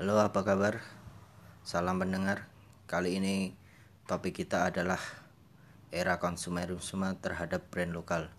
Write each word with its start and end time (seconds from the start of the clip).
Halo, 0.00 0.16
apa 0.16 0.40
kabar? 0.48 0.80
Salam 1.60 2.00
pendengar. 2.00 2.48
Kali 2.88 3.20
ini 3.20 3.52
topik 4.08 4.32
kita 4.32 4.72
adalah 4.72 4.96
era 5.92 6.16
konsumerisme 6.16 7.20
terhadap 7.20 7.68
brand 7.68 7.92
lokal. 7.92 8.32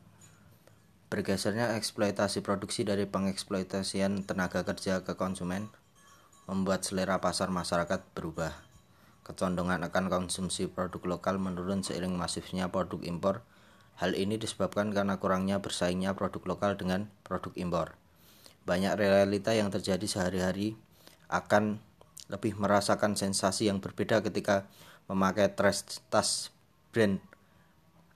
Bergesernya 1.14 1.78
eksploitasi 1.78 2.42
produksi 2.42 2.82
dari 2.82 3.06
pengeksploitasian 3.06 4.26
tenaga 4.26 4.66
kerja 4.66 5.06
ke 5.06 5.14
konsumen 5.14 5.70
membuat 6.50 6.82
selera 6.82 7.22
pasar 7.22 7.54
masyarakat 7.54 8.10
berubah. 8.18 8.58
Kecondongan 9.22 9.86
akan 9.86 10.10
konsumsi 10.10 10.66
produk 10.66 11.06
lokal 11.06 11.38
menurun 11.38 11.86
seiring 11.86 12.18
masifnya 12.18 12.74
produk 12.74 13.06
impor. 13.06 13.46
Hal 14.02 14.18
ini 14.18 14.42
disebabkan 14.42 14.90
karena 14.98 15.22
kurangnya 15.22 15.62
bersaingnya 15.62 16.18
produk 16.18 16.42
lokal 16.42 16.74
dengan 16.74 17.14
produk 17.22 17.54
impor. 17.54 17.94
Banyak 18.66 18.98
realita 18.98 19.54
yang 19.54 19.70
terjadi 19.70 20.10
sehari-hari 20.10 20.74
akan 21.32 21.80
lebih 22.28 22.60
merasakan 22.60 23.16
sensasi 23.16 23.72
yang 23.72 23.80
berbeda 23.80 24.20
ketika 24.24 24.68
memakai 25.08 25.52
tas 25.52 26.52
brand 26.92 27.20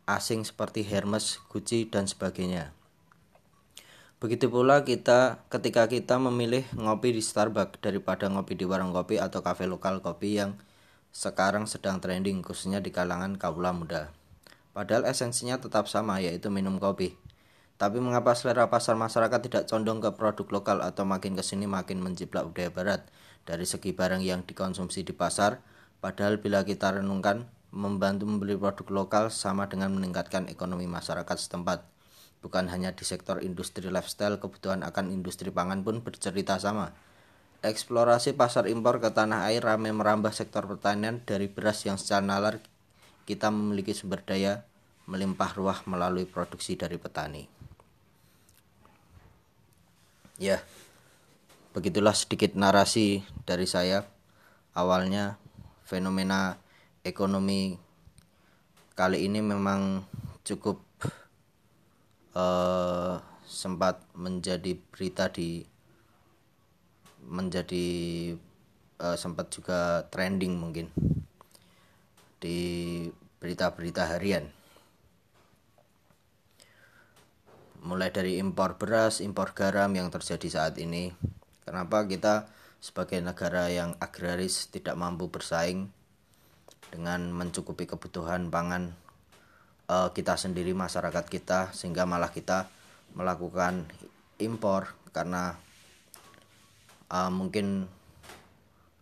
asing 0.06 0.46
seperti 0.46 0.86
Hermes, 0.86 1.42
Gucci, 1.50 1.90
dan 1.90 2.06
sebagainya. 2.06 2.72
Begitu 4.22 4.48
pula 4.48 4.88
kita 4.88 5.44
ketika 5.52 5.92
kita 5.92 6.16
memilih 6.22 6.64
ngopi 6.78 7.12
di 7.12 7.22
Starbucks 7.22 7.84
daripada 7.84 8.32
ngopi 8.32 8.56
di 8.56 8.64
warung 8.64 8.96
kopi 8.96 9.20
atau 9.20 9.44
kafe 9.44 9.68
lokal 9.68 10.00
kopi 10.00 10.40
yang 10.40 10.56
sekarang 11.12 11.68
sedang 11.68 12.00
trending 12.00 12.40
khususnya 12.40 12.80
di 12.80 12.96
kalangan 12.96 13.36
kaula 13.36 13.76
muda. 13.76 14.16
Padahal 14.72 15.08
esensinya 15.08 15.60
tetap 15.60 15.92
sama 15.92 16.24
yaitu 16.24 16.48
minum 16.48 16.80
kopi. 16.80 17.16
Tapi 17.76 18.00
mengapa 18.00 18.32
selera 18.32 18.72
pasar 18.72 18.96
masyarakat 18.96 19.40
tidak 19.44 19.64
condong 19.68 20.00
ke 20.00 20.08
produk 20.16 20.48
lokal 20.48 20.80
atau 20.80 21.04
makin 21.04 21.36
ke 21.36 21.44
sini 21.44 21.68
makin 21.68 22.00
menjiplak 22.00 22.48
budaya 22.48 22.72
barat 22.72 23.02
dari 23.44 23.68
segi 23.68 23.92
barang 23.92 24.24
yang 24.24 24.48
dikonsumsi 24.48 25.04
di 25.04 25.12
pasar? 25.12 25.60
Padahal 26.00 26.40
bila 26.40 26.64
kita 26.64 26.96
renungkan, 26.96 27.52
membantu 27.76 28.24
membeli 28.24 28.56
produk 28.56 28.88
lokal 29.04 29.26
sama 29.28 29.68
dengan 29.68 29.92
meningkatkan 29.92 30.48
ekonomi 30.48 30.88
masyarakat 30.88 31.36
setempat. 31.36 31.84
Bukan 32.40 32.72
hanya 32.72 32.96
di 32.96 33.04
sektor 33.04 33.44
industri 33.44 33.92
lifestyle, 33.92 34.40
kebutuhan 34.40 34.80
akan 34.88 35.12
industri 35.12 35.52
pangan 35.52 35.84
pun 35.84 36.00
bercerita 36.00 36.56
sama. 36.56 36.96
Eksplorasi 37.60 38.38
pasar 38.38 38.72
impor 38.72 39.04
ke 39.04 39.12
tanah 39.12 39.52
air 39.52 39.60
ramai 39.60 39.92
merambah 39.92 40.32
sektor 40.32 40.64
pertanian 40.64 41.20
dari 41.26 41.52
beras 41.52 41.84
yang 41.84 42.00
secara 42.00 42.24
nalar 42.24 42.56
kita 43.26 43.50
memiliki 43.50 43.92
sumber 43.92 44.22
daya 44.22 44.64
melimpah 45.10 45.52
ruah 45.58 45.82
melalui 45.90 46.30
produksi 46.30 46.78
dari 46.78 47.02
petani. 47.02 47.55
Ya, 50.36 50.60
begitulah 51.72 52.12
sedikit 52.12 52.60
narasi 52.60 53.24
dari 53.48 53.64
saya. 53.64 54.04
Awalnya 54.76 55.40
fenomena 55.88 56.60
ekonomi 57.08 57.80
kali 59.00 59.24
ini 59.24 59.40
memang 59.40 60.04
cukup 60.44 60.84
uh, 62.36 63.24
sempat 63.48 64.04
menjadi 64.12 64.76
berita 64.92 65.32
di 65.32 65.64
menjadi 67.24 67.88
uh, 69.00 69.16
sempat 69.16 69.56
juga 69.56 70.04
trending 70.12 70.52
mungkin 70.52 70.92
di 72.44 72.60
berita-berita 73.40 74.20
harian. 74.20 74.55
Mulai 77.86 78.10
dari 78.10 78.42
impor 78.42 78.82
beras, 78.82 79.22
impor 79.22 79.54
garam 79.54 79.94
yang 79.94 80.10
terjadi 80.10 80.50
saat 80.50 80.76
ini. 80.82 81.14
Kenapa 81.62 82.10
kita 82.10 82.50
sebagai 82.82 83.22
negara 83.22 83.70
yang 83.70 83.94
agraris 84.02 84.70
tidak 84.74 84.98
mampu 84.98 85.30
bersaing 85.30 85.94
dengan 86.90 87.30
mencukupi 87.30 87.86
kebutuhan 87.86 88.50
pangan 88.50 88.94
uh, 89.90 90.10
kita 90.14 90.38
sendiri 90.38 90.74
masyarakat 90.74 91.26
kita 91.26 91.74
sehingga 91.74 92.06
malah 92.06 92.30
kita 92.30 92.70
melakukan 93.18 93.90
impor 94.42 94.94
karena 95.14 95.58
uh, 97.10 97.32
mungkin 97.34 97.90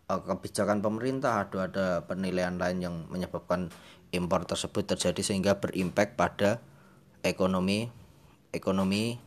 uh, 0.08 0.22
kebijakan 0.22 0.80
pemerintah 0.80 1.48
ada 1.48 1.68
ada 1.68 1.88
penilaian 2.08 2.56
lain 2.56 2.80
yang 2.80 2.96
menyebabkan 3.12 3.68
impor 4.14 4.46
tersebut 4.46 4.96
terjadi 4.96 5.22
sehingga 5.26 5.58
berimpact 5.58 6.16
pada 6.16 6.62
ekonomi 7.26 8.03
ekonomi 8.54 9.18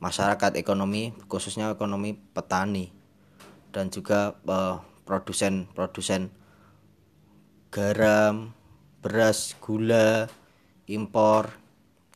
masyarakat 0.00 0.56
ekonomi 0.56 1.12
khususnya 1.28 1.70
ekonomi 1.70 2.16
petani 2.16 2.88
dan 3.70 3.92
juga 3.92 4.40
uh, 4.48 4.80
produsen-produsen 5.04 6.32
garam, 7.70 8.50
beras, 8.98 9.54
gula, 9.62 10.26
impor, 10.90 11.54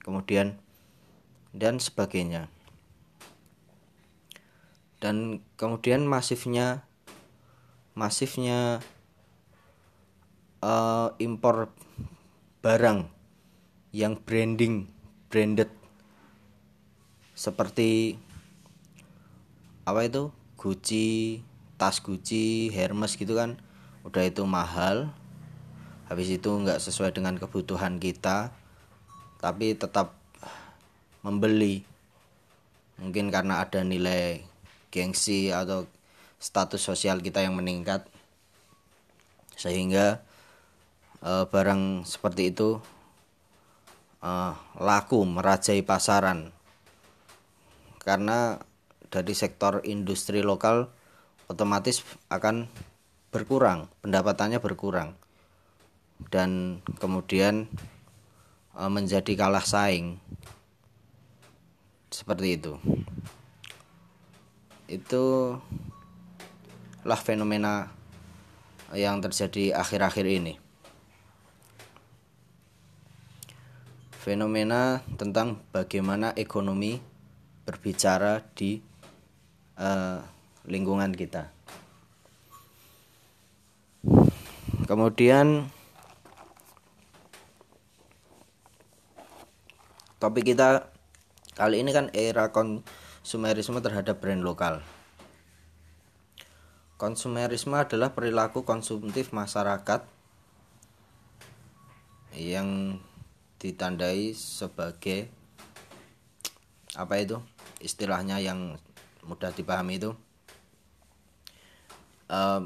kemudian 0.03 0.59
dan 1.55 1.79
sebagainya. 1.79 2.51
Dan 4.99 5.45
kemudian 5.55 6.09
masifnya 6.09 6.89
masifnya 7.95 8.83
uh, 10.59 11.15
impor 11.23 11.71
barang 12.65 13.06
yang 13.95 14.19
branding 14.19 14.91
branded 15.31 15.71
seperti 17.34 18.17
apa 19.84 20.06
itu? 20.06 20.31
Gucci 20.55 21.43
tas 21.77 22.00
Gucci 22.00 22.72
Hermes 22.72 23.19
gitu 23.19 23.37
kan. 23.37 23.61
Udah 24.06 24.25
itu 24.25 24.47
mahal. 24.49 25.12
Habis 26.09 26.41
itu 26.41 26.49
nggak 26.49 26.81
sesuai 26.81 27.12
dengan 27.12 27.37
kebutuhan 27.37 28.00
kita 28.00 28.55
tapi 29.43 29.77
tetap 29.77 30.17
membeli. 31.21 31.84
Mungkin 32.97 33.28
karena 33.28 33.67
ada 33.67 33.83
nilai 33.83 34.41
gengsi 34.94 35.50
atau 35.50 35.84
status 36.39 36.81
sosial 36.81 37.21
kita 37.21 37.43
yang 37.43 37.59
meningkat. 37.59 38.06
Sehingga 39.59 40.23
e, 41.21 41.44
barang 41.50 42.09
seperti 42.09 42.55
itu 42.55 42.78
e, 44.23 44.33
laku 44.78 45.27
merajai 45.27 45.83
pasaran 45.83 46.55
karena 48.05 48.61
dari 49.09 49.33
sektor 49.33 49.81
industri 49.89 50.45
lokal 50.45 50.93
otomatis 51.49 52.05
akan 52.29 52.69
berkurang, 53.33 53.89
pendapatannya 54.05 54.61
berkurang. 54.61 55.17
Dan 56.29 56.81
kemudian 57.01 57.67
e, 58.77 58.83
menjadi 58.87 59.33
kalah 59.35 59.65
saing. 59.65 60.21
Seperti 62.13 62.61
itu. 62.61 62.79
Itu 64.87 65.57
lah 67.03 67.19
fenomena 67.19 67.91
yang 68.95 69.19
terjadi 69.19 69.75
akhir-akhir 69.75 70.27
ini. 70.29 70.55
Fenomena 74.23 75.05
tentang 75.21 75.61
bagaimana 75.75 76.33
ekonomi 76.39 77.14
berbicara 77.65 78.45
di 78.53 78.81
uh, 79.81 80.21
lingkungan 80.69 81.13
kita. 81.17 81.49
Kemudian 84.85 85.65
topik 90.21 90.53
kita 90.53 90.93
kali 91.57 91.81
ini 91.81 91.97
kan 91.97 92.13
era 92.13 92.53
konsumerisme 92.53 93.81
terhadap 93.81 94.21
brand 94.21 94.44
lokal. 94.44 94.85
Konsumerisme 97.00 97.81
adalah 97.81 98.12
perilaku 98.12 98.65
konsumtif 98.69 99.33
masyarakat 99.33 100.05
yang 102.37 103.00
ditandai 103.56 104.37
sebagai 104.37 105.33
apa 106.94 107.15
itu 107.19 107.41
istilahnya 107.85 108.41
yang 108.41 108.81
mudah 109.29 109.53
dipahami 109.53 110.01
itu 110.01 110.17
uh, 112.33 112.65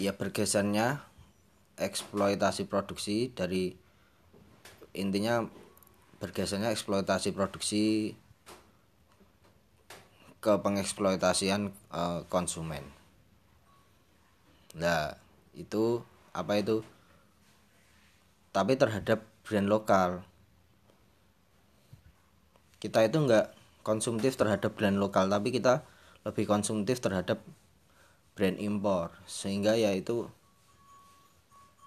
ya 0.00 0.16
bergesernya 0.16 1.04
eksploitasi 1.76 2.64
produksi 2.64 3.28
dari 3.36 3.76
intinya 4.96 5.44
bergesernya 6.16 6.72
eksploitasi 6.72 7.36
produksi 7.36 8.16
ke 10.40 10.52
pengeksploitasian 10.62 11.74
uh, 11.92 12.24
konsumen. 12.32 12.84
Nah, 14.76 15.16
itu 15.56 16.04
apa 16.30 16.60
itu? 16.60 16.84
Tapi 18.52 18.78
terhadap 18.78 19.24
brand 19.44 19.68
lokal. 19.68 20.10
Kita 22.78 23.04
itu 23.04 23.16
enggak 23.20 23.55
konsumtif 23.86 24.34
terhadap 24.34 24.74
brand 24.74 24.98
lokal 24.98 25.30
tapi 25.30 25.54
kita 25.54 25.86
lebih 26.26 26.50
konsumtif 26.50 26.98
terhadap 26.98 27.38
brand 28.34 28.58
impor. 28.58 29.14
Sehingga 29.30 29.78
ya 29.78 29.94
itu 29.94 30.26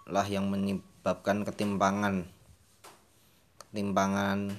lah 0.08 0.24
yang 0.24 0.48
menyebabkan 0.48 1.44
ketimpangan. 1.44 2.24
Ketimpangan 3.68 4.56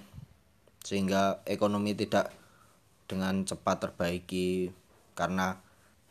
sehingga 0.85 1.41
ekonomi 1.49 1.97
tidak 1.97 2.29
dengan 3.09 3.49
cepat 3.49 3.89
terbaiki 3.89 4.69
karena 5.17 5.57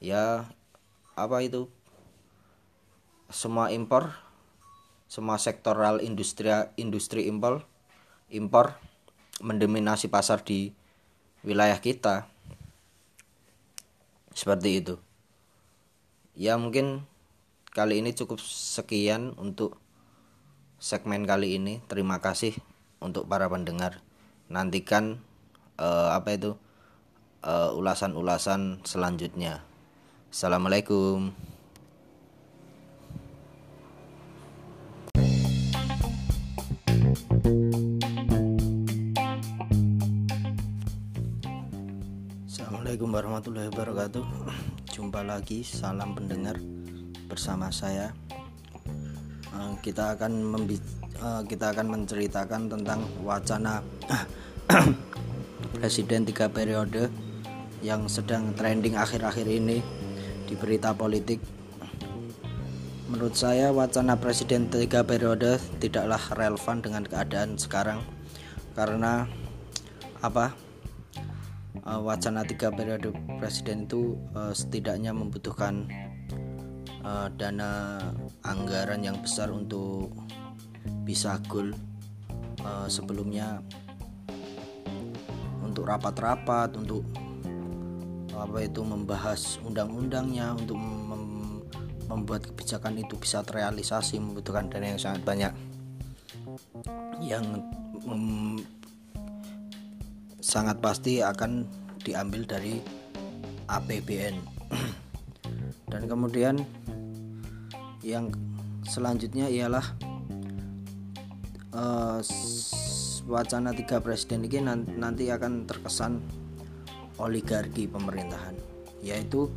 ya 0.02 0.50
apa 1.14 1.38
itu? 1.46 1.70
Semua 3.30 3.70
impor 3.70 4.18
semua 5.10 5.42
sektoral 5.42 6.06
industri 6.06 6.54
industri 6.78 7.26
impor 7.26 7.66
impor 8.30 8.78
mendominasi 9.42 10.06
pasar 10.06 10.46
di 10.46 10.70
wilayah 11.44 11.80
kita. 11.80 12.28
Seperti 14.36 14.80
itu. 14.80 14.96
Ya 16.40 16.56
mungkin 16.56 17.04
kali 17.76 18.00
ini 18.00 18.16
cukup 18.16 18.40
sekian 18.40 19.36
untuk 19.36 19.76
segmen 20.80 21.28
kali 21.28 21.60
ini. 21.60 21.84
Terima 21.92 22.24
kasih 22.24 22.56
untuk 23.04 23.28
para 23.28 23.52
pendengar. 23.52 24.00
Nantikan 24.48 25.20
uh, 25.76 26.16
apa 26.16 26.36
itu 26.36 26.56
uh, 27.44 27.76
ulasan-ulasan 27.76 28.84
selanjutnya. 28.88 29.64
Assalamualaikum 30.32 31.34
Assalamualaikum 42.90 43.22
warahmatullahi 43.22 43.70
wabarakatuh. 43.70 44.26
Jumpa 44.98 45.22
lagi 45.22 45.62
salam 45.62 46.18
pendengar 46.18 46.58
bersama 47.30 47.70
saya. 47.70 48.18
Uh, 49.54 49.78
Kita 49.78 50.18
akan 50.18 50.58
uh, 51.22 51.46
kita 51.46 51.70
akan 51.70 51.86
menceritakan 51.86 52.66
tentang 52.66 53.06
wacana 53.22 53.86
Presiden 55.78 56.26
tiga 56.26 56.50
periode 56.50 57.14
yang 57.86 58.10
sedang 58.10 58.58
trending 58.58 58.98
akhir-akhir 58.98 59.46
ini 59.46 59.86
di 60.50 60.58
berita 60.58 60.90
politik. 60.90 61.46
Menurut 63.06 63.38
saya 63.38 63.70
wacana 63.70 64.18
presiden 64.18 64.66
tiga 64.66 65.06
periode 65.06 65.62
tidaklah 65.78 66.34
relevan 66.34 66.82
dengan 66.82 67.06
keadaan 67.06 67.54
sekarang. 67.54 68.02
Karena 68.74 69.30
apa 70.26 70.69
uh, 71.90 72.00
wacana 72.00 72.46
tiga 72.46 72.70
periode 72.70 73.10
presiden 73.42 73.90
itu 73.90 74.14
uh, 74.38 74.54
setidaknya 74.54 75.10
membutuhkan 75.10 75.90
uh, 77.02 77.28
dana 77.34 77.98
anggaran 78.46 79.02
yang 79.02 79.18
besar 79.18 79.50
untuk 79.50 80.14
bisa 81.02 81.42
goal 81.50 81.74
uh, 82.62 82.86
sebelumnya 82.86 83.66
untuk 85.66 85.90
rapat-rapat 85.90 86.78
untuk 86.78 87.02
apa 88.40 88.64
itu 88.64 88.80
membahas 88.86 89.60
undang-undangnya 89.68 90.56
untuk 90.56 90.80
mem 90.80 91.26
membuat 92.10 92.42
kebijakan 92.42 92.98
itu 92.98 93.14
bisa 93.22 93.46
terrealisasi 93.46 94.18
membutuhkan 94.18 94.66
dana 94.66 94.98
yang 94.98 94.98
sangat 94.98 95.22
banyak. 95.22 95.54
Yang 97.22 97.62
sangat 100.50 100.82
pasti 100.82 101.22
akan 101.22 101.62
diambil 102.02 102.42
dari 102.42 102.82
APBN 103.70 104.34
dan 105.94 106.02
kemudian 106.10 106.66
yang 108.02 108.34
selanjutnya 108.82 109.46
ialah 109.46 109.86
uh, 111.78 112.18
wacana 113.30 113.78
tiga 113.78 114.02
presiden 114.02 114.42
ini 114.50 114.58
nanti 114.98 115.30
akan 115.30 115.70
terkesan 115.70 116.18
oligarki 117.22 117.86
pemerintahan 117.86 118.58
yaitu 119.06 119.54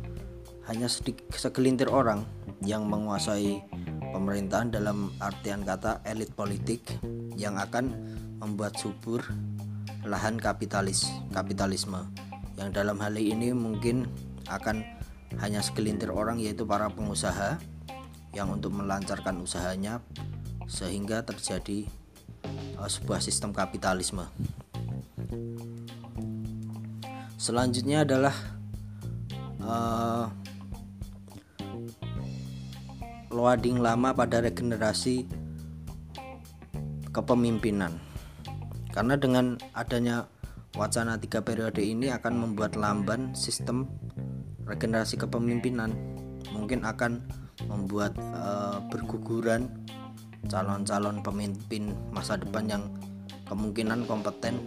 hanya 0.69 0.85
sedikit 0.85 1.25
segelintir 1.33 1.89
orang 1.89 2.21
yang 2.61 2.85
menguasai 2.85 3.65
pemerintahan 4.13 4.69
dalam 4.69 5.09
artian 5.17 5.65
kata 5.65 6.05
elit 6.05 6.29
politik 6.37 6.85
yang 7.33 7.57
akan 7.57 7.89
membuat 8.37 8.77
subur 8.77 9.25
lahan 10.03 10.35
kapitalis 10.35 11.07
kapitalisme 11.31 12.03
yang 12.59 12.69
dalam 12.69 12.99
hal 13.01 13.15
ini 13.17 13.55
mungkin 13.55 14.05
akan 14.51 14.83
hanya 15.41 15.63
segelintir 15.63 16.13
orang 16.13 16.37
yaitu 16.37 16.67
para 16.67 16.91
pengusaha 16.91 17.57
yang 18.33 18.49
untuk 18.53 18.73
melancarkan 18.73 19.41
usahanya 19.41 20.01
sehingga 20.69 21.25
terjadi 21.25 21.85
uh, 22.77 22.89
sebuah 22.89 23.21
sistem 23.21 23.53
kapitalisme. 23.53 24.25
Selanjutnya 27.37 28.07
adalah 28.07 28.35
uh, 29.61 30.25
loading 33.33 33.81
lama 33.81 34.15
pada 34.15 34.39
regenerasi 34.39 35.27
kepemimpinan 37.11 38.12
karena 38.93 39.17
dengan 39.17 39.57
adanya 39.73 40.29
wacana 40.77 41.17
tiga 41.17 41.41
periode 41.41 41.81
ini 41.81 42.13
akan 42.13 42.33
membuat 42.37 42.77
lamban 42.77 43.33
sistem 43.33 43.89
regenerasi 44.69 45.17
kepemimpinan. 45.17 45.93
Mungkin 46.53 46.85
akan 46.85 47.25
membuat 47.65 48.13
uh, 48.37 48.77
berguguran 48.93 49.69
calon-calon 50.45 51.25
pemimpin 51.25 51.97
masa 52.13 52.37
depan 52.37 52.69
yang 52.69 52.83
kemungkinan 53.49 54.05
kompeten 54.05 54.61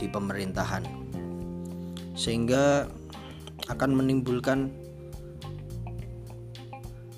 di 0.00 0.08
pemerintahan. 0.08 0.84
Sehingga 2.16 2.88
akan 3.68 3.90
menimbulkan 3.92 4.72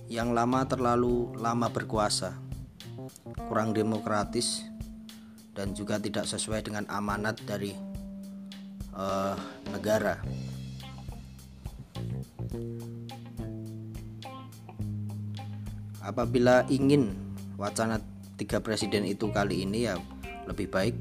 yang 0.06 0.34
lama 0.34 0.66
terlalu 0.66 1.34
lama 1.38 1.66
berkuasa 1.70 2.38
kurang 3.50 3.74
demokratis 3.74 4.75
dan 5.56 5.72
juga 5.72 5.96
tidak 5.96 6.28
sesuai 6.28 6.68
dengan 6.68 6.84
amanat 6.92 7.40
dari 7.48 7.72
uh, 8.92 9.32
negara. 9.72 10.20
Apabila 16.04 16.62
ingin 16.70 17.16
wacana 17.58 17.98
tiga 18.36 18.60
presiden 18.60 19.08
itu 19.08 19.32
kali 19.32 19.64
ini 19.64 19.88
ya 19.90 19.96
lebih 20.46 20.70
baik 20.70 20.94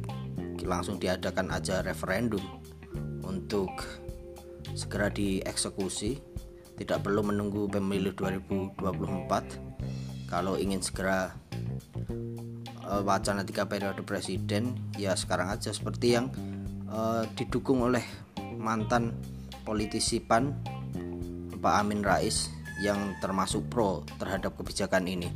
langsung 0.65 0.98
diadakan 0.98 1.53
aja 1.53 1.86
referendum 1.86 2.41
untuk 3.22 3.70
segera 4.74 5.13
dieksekusi 5.13 6.18
tidak 6.75 7.06
perlu 7.06 7.22
menunggu 7.22 7.70
pemilu 7.70 8.18
2024 8.18 10.25
kalau 10.25 10.58
ingin 10.58 10.82
segera 10.82 11.38
uh, 12.86 13.01
wacana 13.01 13.42
tiga 13.42 13.65
periode 13.65 14.01
presiden 14.06 14.77
ya 14.96 15.18
sekarang 15.18 15.50
aja 15.50 15.74
seperti 15.74 16.15
yang 16.15 16.30
uh, 16.89 17.25
didukung 17.34 17.82
oleh 17.86 18.06
mantan 18.56 19.18
politisi 19.65 20.22
PAN 20.22 20.54
Pak 21.58 21.75
Amin 21.82 22.06
Rais 22.06 22.54
yang 22.77 23.18
termasuk 23.24 23.65
pro 23.72 24.06
terhadap 24.22 24.54
kebijakan 24.60 25.10
ini. 25.10 25.30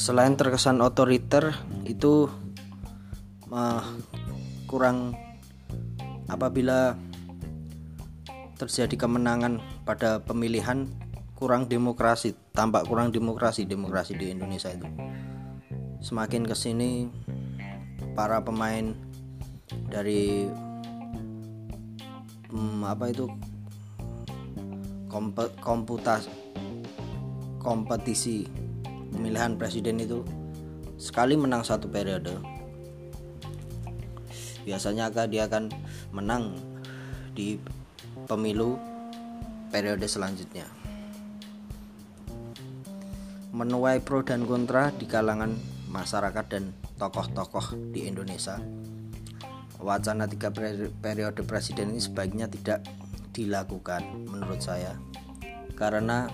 Selain 0.00 0.32
terkesan 0.32 0.80
otoriter 0.80 1.52
itu 1.84 2.24
uh, 3.52 3.84
kurang 4.64 5.12
apabila 6.24 6.96
terjadi 8.56 8.96
kemenangan 8.96 9.60
pada 9.84 10.20
pemilihan 10.20 10.86
kurang 11.36 11.66
demokrasi 11.66 12.36
tampak 12.52 12.84
kurang 12.84 13.08
demokrasi 13.08 13.64
demokrasi 13.64 14.12
di 14.16 14.28
Indonesia 14.28 14.68
itu. 14.68 14.84
Semakin 16.00 16.44
ke 16.44 16.56
sini 16.56 17.08
para 18.12 18.44
pemain 18.44 18.92
dari 19.88 20.48
hmm, 22.50 22.84
apa 22.84 23.08
itu 23.08 23.30
kompe, 25.08 25.48
komputas 25.62 26.28
kompetisi 27.60 28.48
pemilihan 29.12 29.56
presiden 29.56 30.00
itu 30.00 30.24
sekali 31.00 31.36
menang 31.36 31.64
satu 31.64 31.88
periode 31.88 32.32
biasanya 34.64 35.08
dia 35.26 35.48
akan 35.48 35.72
menang 36.12 36.56
di 37.32 37.56
pemilu 38.28 38.76
periode 39.70 40.04
selanjutnya. 40.10 40.66
Menuai 43.50 44.02
pro 44.02 44.22
dan 44.22 44.46
kontra 44.46 44.90
di 44.94 45.06
kalangan 45.08 45.54
masyarakat 45.90 46.44
dan 46.50 46.70
tokoh-tokoh 46.98 47.74
di 47.90 48.06
Indonesia 48.06 48.60
wacana 49.80 50.28
tiga 50.28 50.52
periode 51.00 51.40
presiden 51.48 51.96
ini 51.96 52.00
sebaiknya 52.04 52.46
tidak 52.52 52.84
dilakukan 53.32 54.28
menurut 54.28 54.60
saya 54.60 55.00
karena 55.72 56.28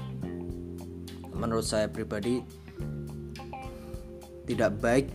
menurut 1.31 1.62
saya 1.62 1.87
pribadi 1.87 2.43
tidak 4.50 4.75
baik 4.83 5.09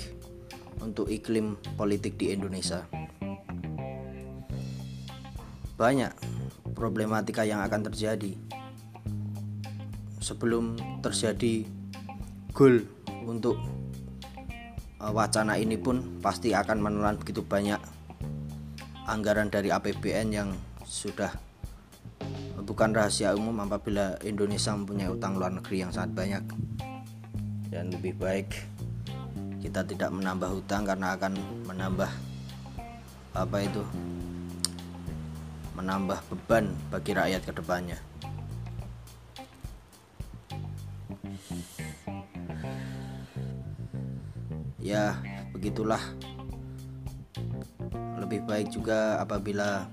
untuk 0.80 1.08
iklim 1.12 1.56
politik 1.76 2.16
di 2.20 2.36
Indonesia. 2.36 2.84
Banyak 5.76 6.14
problematika 6.82 7.46
yang 7.46 7.62
akan 7.62 7.86
terjadi. 7.94 8.34
Sebelum 10.18 10.74
terjadi 11.06 11.70
goal 12.58 12.82
untuk 13.30 13.62
e, 14.98 15.06
wacana 15.06 15.62
ini 15.62 15.78
pun 15.78 16.18
pasti 16.26 16.58
akan 16.58 16.82
menelan 16.82 17.22
begitu 17.22 17.46
banyak 17.46 17.78
anggaran 19.06 19.54
dari 19.54 19.70
APBN 19.70 20.28
yang 20.34 20.50
sudah 20.82 21.30
bukan 22.66 22.98
rahasia 22.98 23.38
umum 23.38 23.62
apabila 23.62 24.18
Indonesia 24.26 24.74
mempunyai 24.74 25.14
utang 25.14 25.38
luar 25.38 25.54
negeri 25.54 25.86
yang 25.86 25.94
sangat 25.94 26.18
banyak. 26.18 26.44
Dan 27.70 27.94
lebih 27.94 28.18
baik 28.18 28.50
kita 29.62 29.86
tidak 29.86 30.10
menambah 30.10 30.50
hutang 30.50 30.84
karena 30.90 31.14
akan 31.14 31.38
menambah 31.70 32.10
apa 33.32 33.58
itu 33.64 33.80
menambah 35.76 36.20
beban 36.28 36.72
bagi 36.92 37.12
rakyat 37.16 37.42
ke 37.48 37.54
depannya. 37.56 38.00
Ya 44.82 45.16
begitulah. 45.56 46.02
Lebih 48.20 48.44
baik 48.48 48.74
juga 48.74 49.20
apabila 49.20 49.88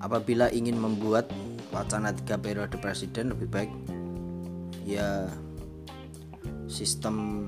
apabila 0.00 0.48
ingin 0.50 0.80
membuat 0.80 1.28
wacana 1.70 2.10
tiga 2.16 2.40
periode 2.40 2.74
presiden 2.80 3.30
lebih 3.30 3.46
baik 3.46 3.70
ya 4.82 5.28
sistem 6.66 7.46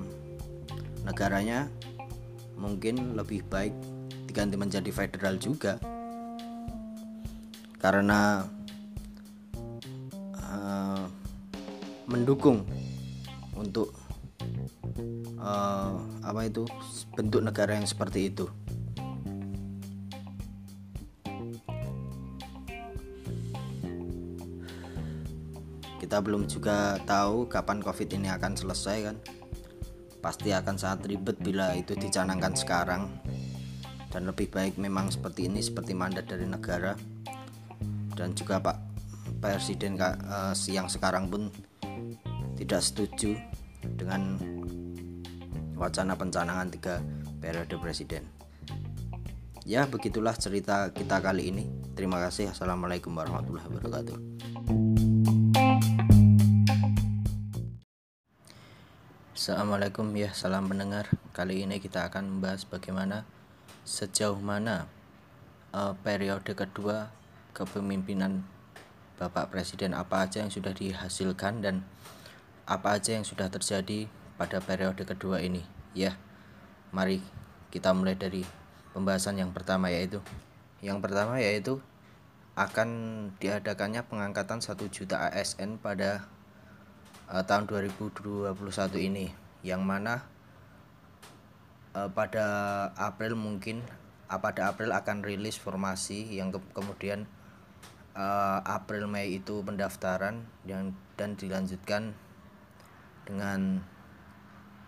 negaranya 1.03 1.67
mungkin 2.55 3.19
lebih 3.19 3.43
baik 3.51 3.75
diganti 4.33 4.57
menjadi 4.57 4.89
federal 4.89 5.37
juga. 5.37 5.77
Karena 7.77 8.41
uh, 10.41 11.05
mendukung 12.09 12.65
untuk 13.53 13.93
uh, 15.37 16.01
apa 16.25 16.49
itu 16.49 16.65
bentuk 17.13 17.45
negara 17.45 17.77
yang 17.77 17.85
seperti 17.85 18.33
itu. 18.33 18.49
Kita 26.01 26.25
belum 26.25 26.49
juga 26.49 26.97
tahu 27.05 27.53
kapan 27.53 27.85
covid 27.85 28.09
ini 28.17 28.33
akan 28.33 28.57
selesai 28.57 28.99
kan. 29.13 29.17
Pasti 30.25 30.57
akan 30.57 30.81
sangat 30.81 31.13
ribet 31.13 31.37
bila 31.37 31.77
itu 31.77 31.93
dicanangkan 31.93 32.57
sekarang 32.57 33.11
dan 34.13 34.29
lebih 34.29 34.53
baik 34.53 34.77
memang 34.77 35.09
seperti 35.09 35.49
ini 35.49 35.65
seperti 35.65 35.97
mandat 35.97 36.29
dari 36.29 36.45
negara. 36.45 36.93
Dan 38.13 38.37
juga 38.37 38.61
Pak 38.61 38.77
Presiden 39.41 39.97
uh, 39.97 40.53
yang 40.69 40.87
sekarang 40.87 41.33
pun 41.33 41.49
tidak 42.61 42.85
setuju 42.85 43.35
dengan 43.97 44.37
wacana 45.75 46.15
pencanangan 46.15 46.69
tiga 46.71 47.01
periode 47.41 47.75
presiden. 47.81 48.23
Ya 49.67 49.89
begitulah 49.89 50.37
cerita 50.37 50.93
kita 50.93 51.19
kali 51.19 51.51
ini. 51.51 51.65
Terima 51.97 52.21
kasih. 52.23 52.53
Assalamualaikum 52.53 53.11
warahmatullahi 53.17 53.67
wabarakatuh. 53.67 54.17
Assalamualaikum. 59.35 60.07
Ya 60.15 60.31
salam 60.37 60.71
pendengar. 60.71 61.11
Kali 61.35 61.67
ini 61.67 61.83
kita 61.83 62.07
akan 62.07 62.39
membahas 62.39 62.63
bagaimana 62.63 63.27
Sejauh 63.83 64.39
mana 64.39 64.87
uh, 65.75 65.99
Periode 66.07 66.55
kedua 66.55 67.11
Kepemimpinan 67.51 68.47
Bapak 69.19 69.51
Presiden 69.51 69.91
Apa 69.99 70.31
aja 70.31 70.39
yang 70.47 70.55
sudah 70.55 70.71
dihasilkan 70.71 71.59
Dan 71.59 71.83
apa 72.63 72.95
aja 72.95 73.19
yang 73.19 73.27
sudah 73.27 73.51
terjadi 73.51 74.07
Pada 74.39 74.63
periode 74.63 75.03
kedua 75.03 75.43
ini? 75.43 75.67
Ya 75.99 76.15
Mari 76.95 77.19
kita 77.75 77.91
mulai 77.91 78.15
dari 78.15 78.47
Pembahasan 78.95 79.43
yang 79.43 79.51
pertama 79.51 79.91
yaitu 79.91 80.23
Yang 80.79 81.03
pertama 81.03 81.43
yaitu 81.43 81.83
Akan 82.55 82.89
diadakannya 83.43 84.07
pengangkatan 84.07 84.63
1 84.63 84.79
juta 84.95 85.27
ASN 85.27 85.83
pada 85.83 86.31
uh, 87.33 87.43
tahun 87.43 87.67
2021 87.67 88.55
ini 89.01 89.33
yang 89.63 89.83
mana 89.87 90.27
uh, 91.97 92.11
pada 92.13 92.47
April 92.97 93.37
mungkin 93.37 93.85
uh, 94.29 94.41
pada 94.41 94.73
April 94.73 94.93
akan 94.93 95.25
rilis 95.25 95.61
formasi 95.61 96.29
yang 96.33 96.53
ke 96.53 96.61
kemudian 96.73 97.29
uh, 98.17 98.61
April 98.65 99.09
Mei 99.09 99.37
itu 99.37 99.61
pendaftaran 99.65 100.45
yang 100.65 100.97
dan 101.17 101.37
dilanjutkan 101.37 102.17
dengan 103.29 103.85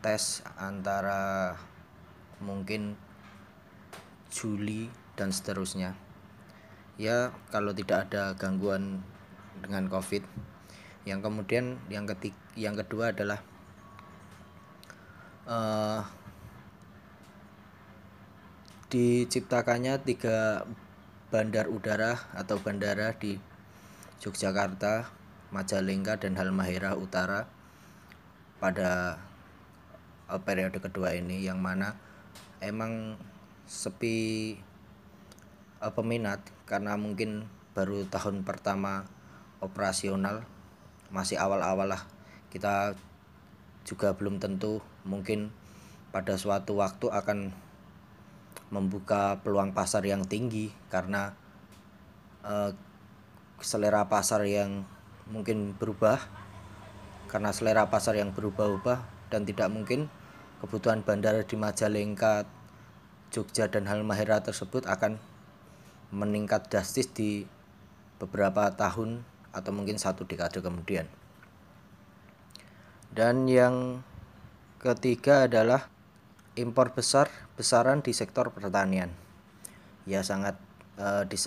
tes 0.04 0.44
antara 0.58 1.54
mungkin 2.42 2.98
Juli 4.34 4.90
dan 5.14 5.30
seterusnya. 5.30 5.94
Ya 6.98 7.30
kalau 7.54 7.70
tidak 7.70 8.10
ada 8.10 8.34
gangguan 8.34 9.02
dengan 9.62 9.86
COVID. 9.86 10.26
Yang 11.04 11.20
kemudian 11.20 11.64
yang 11.92 12.08
ketik 12.08 12.34
yang 12.56 12.74
kedua 12.74 13.12
adalah 13.12 13.40
uh, 15.46 16.02
diciptakannya 18.94 20.06
tiga 20.06 20.62
bandar 21.34 21.66
udara 21.66 22.30
atau 22.30 22.62
bandara 22.62 23.10
di 23.18 23.34
Yogyakarta, 24.22 25.10
Majalengka 25.50 26.22
dan 26.22 26.38
Halmahera 26.38 26.94
Utara 26.94 27.50
pada 28.62 29.18
uh, 30.30 30.38
periode 30.46 30.78
kedua 30.78 31.10
ini 31.10 31.42
yang 31.42 31.58
mana 31.58 31.98
emang 32.62 33.18
sepi 33.66 34.54
uh, 35.82 35.90
peminat 35.90 36.38
karena 36.62 36.94
mungkin 36.94 37.50
baru 37.74 38.06
tahun 38.06 38.46
pertama 38.46 39.10
operasional 39.58 40.46
masih 41.10 41.34
awal-awal 41.42 41.90
lah. 41.98 42.06
Kita 42.54 42.94
juga 43.82 44.14
belum 44.14 44.38
tentu 44.38 44.78
mungkin 45.02 45.50
pada 46.14 46.38
suatu 46.38 46.78
waktu 46.78 47.10
akan 47.10 47.63
membuka 48.72 49.40
peluang 49.44 49.76
pasar 49.76 50.04
yang 50.04 50.24
tinggi 50.24 50.72
karena 50.88 51.36
uh, 52.44 52.72
selera 53.60 54.08
pasar 54.08 54.44
yang 54.44 54.84
mungkin 55.28 55.72
berubah 55.76 56.20
karena 57.28 57.50
selera 57.50 57.88
pasar 57.88 58.20
yang 58.20 58.30
berubah-ubah 58.30 59.30
dan 59.32 59.42
tidak 59.48 59.72
mungkin 59.72 60.06
kebutuhan 60.62 61.02
bandara 61.02 61.42
di 61.42 61.56
Majalengka, 61.58 62.46
Jogja 63.34 63.66
dan 63.66 63.90
Halmahera 63.90 64.40
tersebut 64.44 64.86
akan 64.86 65.18
meningkat 66.14 66.70
drastis 66.70 67.10
di 67.10 67.42
beberapa 68.22 68.70
tahun 68.70 69.26
atau 69.50 69.70
mungkin 69.74 69.98
satu 69.98 70.22
dekade 70.22 70.62
kemudian. 70.62 71.10
Dan 73.10 73.46
yang 73.50 74.02
ketiga 74.78 75.46
adalah 75.46 75.90
impor 76.54 76.94
besar 76.94 77.30
besaran 77.58 78.02
di 78.02 78.14
sektor 78.14 78.50
pertanian. 78.54 79.10
Ya 80.04 80.22
sangat 80.22 80.58
uh, 80.98 81.26
dis 81.26 81.46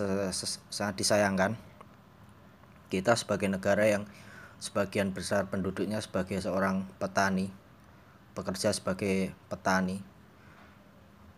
sangat 0.71 0.95
disayangkan 0.97 1.55
kita 2.87 3.15
sebagai 3.19 3.51
negara 3.51 3.83
yang 3.87 4.07
sebagian 4.57 5.13
besar 5.13 5.45
penduduknya 5.51 6.01
sebagai 6.01 6.39
seorang 6.41 6.87
petani 6.97 7.53
bekerja 8.33 8.73
sebagai 8.73 9.35
petani 9.51 10.01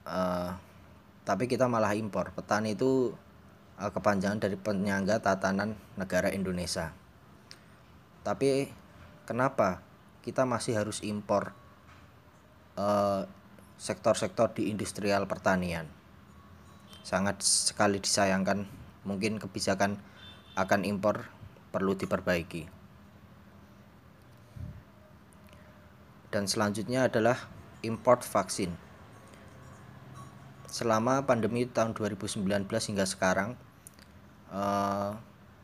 uh, 0.08 0.56
tapi 1.28 1.52
kita 1.52 1.68
malah 1.68 1.92
impor 1.98 2.32
petani 2.32 2.80
itu 2.80 3.12
uh, 3.80 3.92
kepanjangan 3.92 4.40
dari 4.40 4.60
penyangga 4.60 5.24
tatanan 5.24 5.80
negara 5.96 6.30
Indonesia. 6.30 6.92
Tapi 8.24 8.68
kenapa 9.24 9.80
kita 10.22 10.44
masih 10.44 10.76
harus 10.76 11.00
impor 11.02 11.56
eh, 12.76 13.24
sektor-sektor 13.80 14.52
di 14.52 14.68
industrial 14.68 15.24
pertanian? 15.24 15.88
Sangat 17.08 17.40
sekali 17.40 18.04
disayangkan. 18.04 18.68
Mungkin 19.08 19.40
kebijakan 19.40 19.96
akan 20.60 20.84
impor 20.84 21.32
perlu 21.72 21.96
diperbaiki. 21.96 22.68
Dan 26.30 26.46
selanjutnya 26.46 27.08
adalah 27.08 27.50
import 27.82 28.22
vaksin 28.22 28.76
selama 30.70 31.26
pandemi 31.26 31.66
tahun 31.66 31.98
2019 31.98 32.46
hingga 32.70 33.06
sekarang 33.10 33.58
uh, 34.54 35.18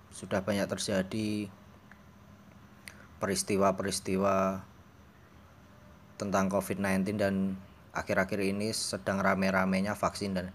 sudah 0.10 0.42
banyak 0.42 0.66
terjadi 0.66 1.54
peristiwa-peristiwa 3.22 4.66
tentang 6.18 6.50
COVID-19 6.50 7.22
dan 7.22 7.36
akhir-akhir 7.96 8.44
ini 8.44 8.76
sedang 8.76 9.24
rame-ramenya 9.24 9.96
vaksin 9.96 10.36
dan 10.36 10.52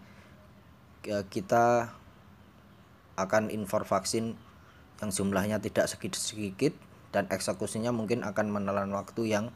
uh, 1.08 1.24
kita 1.32 1.96
akan 3.16 3.48
impor 3.48 3.88
vaksin 3.88 4.36
yang 5.00 5.10
jumlahnya 5.10 5.58
tidak 5.64 5.88
sedikit-sedikit 5.88 6.76
dan 7.10 7.26
eksekusinya 7.32 7.90
mungkin 7.90 8.22
akan 8.22 8.52
menelan 8.52 8.92
waktu 8.92 9.32
yang 9.32 9.48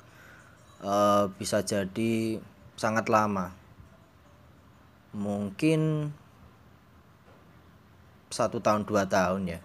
uh, 0.81 1.29
bisa 1.37 1.61
jadi 1.61 2.41
sangat 2.75 3.07
lama. 3.13 3.53
Mungkin 5.15 6.11
satu 8.33 8.59
tahun 8.59 8.83
dua 8.89 9.07
tahun 9.07 9.47
ya. 9.47 9.61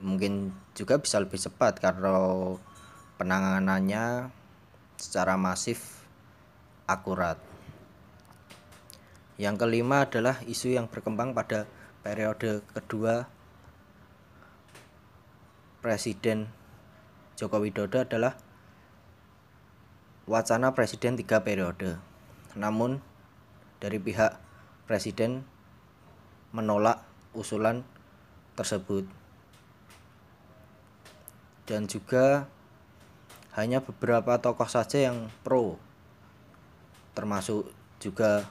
Mungkin 0.00 0.50
juga 0.74 0.98
bisa 0.98 1.20
lebih 1.20 1.38
cepat 1.38 1.78
karena 1.78 2.16
penanganannya 3.20 4.32
secara 4.96 5.36
masif 5.36 5.99
akurat 6.90 7.38
yang 9.38 9.54
kelima 9.54 10.10
adalah 10.10 10.42
isu 10.42 10.74
yang 10.74 10.90
berkembang 10.90 11.30
pada 11.30 11.70
periode 12.02 12.66
kedua 12.74 13.30
Presiden 15.80 16.44
Joko 17.40 17.56
Widodo 17.56 18.04
adalah 18.04 18.36
wacana 20.28 20.76
presiden 20.76 21.16
tiga 21.16 21.40
periode. 21.40 21.96
Namun 22.52 23.00
dari 23.80 23.96
pihak 23.96 24.36
presiden 24.84 25.48
menolak 26.52 27.00
usulan 27.32 27.80
tersebut. 28.60 29.08
Dan 31.64 31.88
juga 31.88 32.44
hanya 33.56 33.80
beberapa 33.80 34.36
tokoh 34.36 34.68
saja 34.68 35.08
yang 35.08 35.32
pro. 35.40 35.80
Termasuk 37.12 37.68
juga 38.00 38.48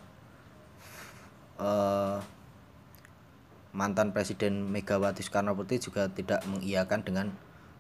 uh, 1.58 2.20
mantan 3.74 4.12
presiden 4.12 4.68
Megawati 4.70 5.22
Soekarno 5.22 5.54
Putri 5.54 5.78
juga 5.78 6.10
tidak 6.10 6.42
mengiyakan 6.50 7.02
dengan 7.06 7.28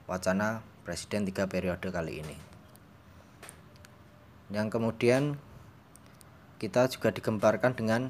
wacana 0.05 0.61
presiden 0.85 1.25
tiga 1.25 1.45
periode 1.45 1.89
kali 1.93 2.21
ini. 2.25 2.37
Yang 4.49 4.67
kemudian 4.73 5.37
kita 6.57 6.89
juga 6.89 7.13
digemparkan 7.13 7.77
dengan 7.77 8.09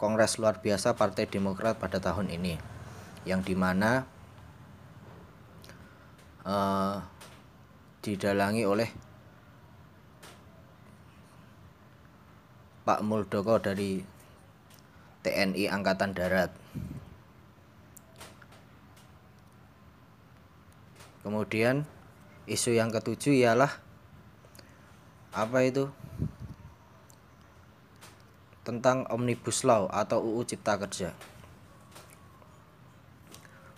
Kongres 0.00 0.40
luar 0.40 0.64
biasa 0.64 0.96
Partai 0.96 1.28
Demokrat 1.28 1.76
pada 1.76 2.00
tahun 2.00 2.32
ini, 2.32 2.56
yang 3.28 3.44
di 3.44 3.52
mana 3.52 4.08
uh, 6.46 7.04
didalangi 8.00 8.64
oleh 8.64 8.88
Pak 12.80 13.04
Muldoko 13.04 13.60
dari 13.60 14.00
TNI 15.20 15.68
Angkatan 15.68 16.16
Darat. 16.16 16.48
Kemudian 21.20 21.84
isu 22.48 22.72
yang 22.72 22.88
ketujuh 22.88 23.36
ialah 23.36 23.68
apa 25.36 25.60
itu 25.62 25.92
tentang 28.64 29.04
Omnibus 29.12 29.62
Law 29.68 29.84
atau 29.92 30.24
UU 30.24 30.48
Cipta 30.48 30.80
Kerja. 30.80 31.12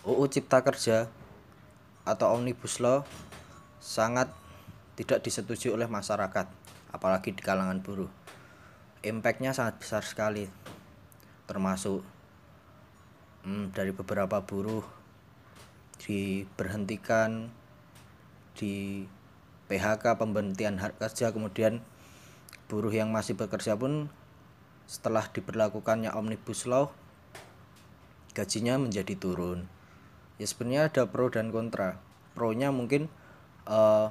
UU 0.07 0.23
Cipta 0.31 0.63
Kerja 0.63 1.11
atau 2.07 2.39
Omnibus 2.39 2.79
Law 2.79 3.03
sangat 3.83 4.31
tidak 4.95 5.19
disetujui 5.27 5.75
oleh 5.75 5.91
masyarakat, 5.91 6.47
apalagi 6.95 7.35
di 7.35 7.43
kalangan 7.43 7.83
buruh. 7.83 8.22
Impactnya 9.03 9.51
sangat 9.51 9.83
besar 9.83 10.07
sekali, 10.07 10.47
termasuk 11.43 11.99
hmm, 13.43 13.75
dari 13.75 13.91
beberapa 13.91 14.39
buruh 14.39 14.83
diberhentikan, 15.99 17.51
di 18.55 19.03
PHK 19.67 20.15
pemberhentian 20.15 20.79
hak 20.79 21.03
kerja, 21.03 21.35
kemudian 21.35 21.83
buruh 22.71 22.95
yang 22.95 23.11
masih 23.11 23.35
bekerja 23.35 23.75
pun 23.75 24.07
setelah 24.87 25.27
diberlakukannya 25.27 26.11
omnibus 26.15 26.63
law 26.63 26.91
gajinya 28.33 28.79
menjadi 28.81 29.13
turun. 29.19 29.69
Ya 30.41 30.49
sebenarnya 30.49 30.89
ada 30.89 31.03
pro 31.05 31.29
dan 31.29 31.53
kontra. 31.53 32.01
Pro 32.33 32.49
nya 32.55 32.73
mungkin 32.73 33.07
uh, 33.69 34.09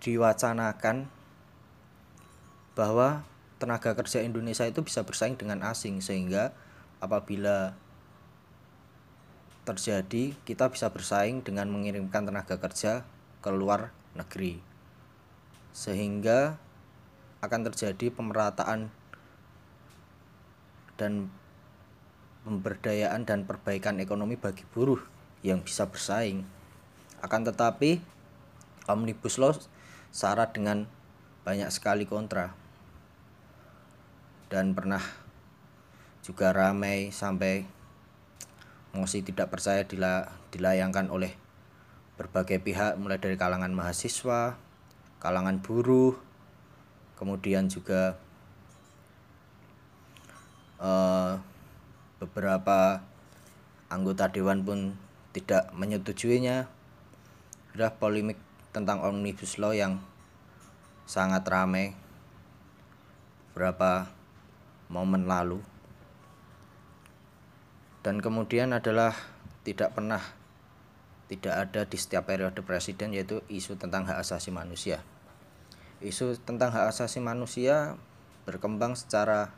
diwacanakan 0.00 1.17
bahwa 2.78 3.26
tenaga 3.58 3.98
kerja 3.98 4.22
Indonesia 4.22 4.62
itu 4.62 4.86
bisa 4.86 5.02
bersaing 5.02 5.34
dengan 5.34 5.66
asing 5.66 5.98
sehingga 5.98 6.54
apabila 7.02 7.74
terjadi 9.66 10.38
kita 10.46 10.70
bisa 10.70 10.86
bersaing 10.94 11.42
dengan 11.42 11.66
mengirimkan 11.74 12.22
tenaga 12.22 12.54
kerja 12.62 13.02
ke 13.42 13.50
luar 13.50 13.90
negeri 14.14 14.62
sehingga 15.74 16.54
akan 17.42 17.66
terjadi 17.66 18.14
pemerataan 18.14 18.94
dan 20.94 21.30
pemberdayaan 22.42 23.22
dan 23.26 23.42
perbaikan 23.46 23.98
ekonomi 24.02 24.34
bagi 24.34 24.66
buruh 24.74 24.98
yang 25.46 25.62
bisa 25.62 25.86
bersaing. 25.86 26.42
Akan 27.22 27.46
tetapi 27.46 28.02
Omnibus 28.90 29.38
Law 29.38 29.54
syarat 30.10 30.50
dengan 30.54 30.90
banyak 31.46 31.70
sekali 31.70 32.08
kontra. 32.08 32.67
Dan 34.48 34.72
pernah 34.72 35.04
juga 36.24 36.52
ramai 36.52 37.12
sampai 37.12 37.68
mosi 38.96 39.20
tidak 39.20 39.52
percaya 39.52 39.84
dilayangkan 40.52 41.12
oleh 41.12 41.36
berbagai 42.18 42.58
pihak 42.58 42.98
mulai 42.98 43.20
dari 43.22 43.38
kalangan 43.38 43.70
mahasiswa, 43.70 44.58
kalangan 45.22 45.62
buruh, 45.62 46.18
kemudian 47.14 47.70
juga 47.70 48.18
uh, 50.82 51.38
beberapa 52.18 53.04
anggota 53.86 54.26
dewan 54.32 54.66
pun 54.66 54.98
tidak 55.30 55.70
menyetujuinya. 55.76 56.66
Sudah 57.70 57.94
polemik 57.94 58.40
tentang 58.74 59.04
omnibus 59.06 59.54
law 59.62 59.70
yang 59.70 60.02
sangat 61.06 61.46
ramai. 61.46 61.94
Beberapa 63.54 64.17
momen 64.88 65.28
lalu. 65.28 65.60
Dan 68.00 68.24
kemudian 68.24 68.72
adalah 68.72 69.12
tidak 69.64 69.92
pernah 69.92 70.20
tidak 71.28 71.54
ada 71.68 71.84
di 71.84 72.00
setiap 72.00 72.24
periode 72.24 72.64
presiden 72.64 73.12
yaitu 73.12 73.44
isu 73.52 73.76
tentang 73.76 74.08
hak 74.08 74.24
asasi 74.24 74.48
manusia. 74.48 75.04
Isu 76.00 76.40
tentang 76.40 76.72
hak 76.72 76.88
asasi 76.88 77.20
manusia 77.20 78.00
berkembang 78.48 78.96
secara 78.96 79.52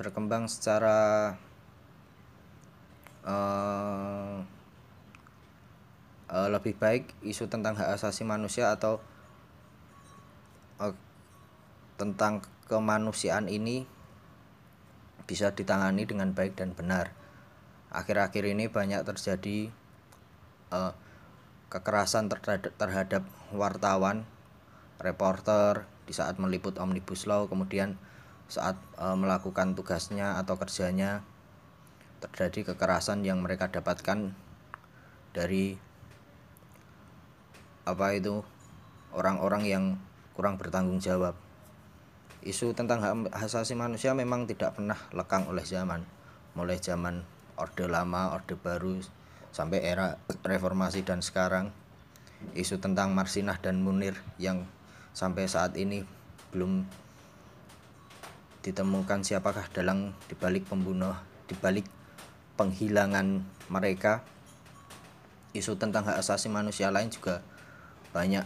berkembang 0.00 0.48
secara 0.48 1.36
uh, 3.22 4.42
uh, 6.32 6.48
lebih 6.50 6.74
baik 6.80 7.12
isu 7.22 7.46
tentang 7.52 7.76
hak 7.76 8.00
asasi 8.00 8.24
manusia 8.26 8.72
atau 8.74 8.98
uh, 10.82 10.94
tentang 12.00 12.42
kemanusiaan 12.66 13.46
ini 13.46 13.86
bisa 15.24 15.52
ditangani 15.52 16.04
dengan 16.04 16.32
baik 16.36 16.58
dan 16.58 16.76
benar. 16.76 17.12
Akhir-akhir 17.94 18.44
ini 18.50 18.66
banyak 18.66 19.06
terjadi 19.06 19.70
uh, 20.74 20.92
kekerasan 21.74 22.30
terhadap, 22.30 22.72
terhadap 22.78 23.22
wartawan, 23.50 24.22
reporter 25.02 25.86
di 26.06 26.14
saat 26.14 26.38
meliput 26.38 26.78
omnibus 26.78 27.26
law, 27.26 27.50
kemudian 27.50 27.98
saat 28.46 28.76
e, 29.00 29.06
melakukan 29.16 29.72
tugasnya 29.74 30.36
atau 30.38 30.54
kerjanya 30.60 31.24
terjadi 32.20 32.72
kekerasan 32.72 33.24
yang 33.24 33.40
mereka 33.40 33.72
dapatkan 33.72 34.36
dari 35.34 35.74
apa 37.84 38.06
itu 38.16 38.40
orang-orang 39.12 39.62
yang 39.66 39.84
kurang 40.38 40.56
bertanggung 40.56 41.00
jawab. 41.00 41.36
Isu 42.44 42.76
tentang 42.76 43.00
hak 43.00 43.32
asasi 43.32 43.72
manusia 43.72 44.12
memang 44.12 44.44
tidak 44.44 44.76
pernah 44.76 45.00
lekang 45.16 45.48
oleh 45.48 45.64
zaman, 45.64 46.04
mulai 46.52 46.76
zaman 46.76 47.24
Orde 47.56 47.88
Lama, 47.88 48.36
Orde 48.36 48.52
Baru, 48.52 49.00
sampai 49.48 49.80
era 49.80 50.20
reformasi 50.44 51.00
dan 51.08 51.24
sekarang. 51.24 51.72
Isu 52.52 52.84
tentang 52.84 53.16
Marsinah 53.16 53.56
dan 53.64 53.80
Munir 53.80 54.20
yang 54.36 54.68
sampai 55.16 55.48
saat 55.48 55.72
ini 55.80 56.04
belum 56.52 56.84
ditemukan 58.60 59.24
siapakah 59.24 59.64
dalam 59.72 60.12
dibalik 60.28 60.68
pembunuh 60.68 61.16
dibalik 61.48 61.88
penghilangan 62.60 63.40
mereka. 63.72 64.20
Isu 65.56 65.80
tentang 65.80 66.04
hak 66.04 66.20
asasi 66.20 66.52
manusia 66.52 66.92
lain 66.92 67.08
juga 67.08 67.40
banyak. 68.12 68.44